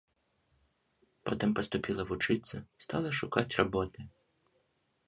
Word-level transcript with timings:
Потым 1.27 1.49
паступіла 1.59 2.01
вучыцца, 2.13 2.55
стала 2.87 3.09
шукаць 3.23 3.49
работы. 3.63 3.99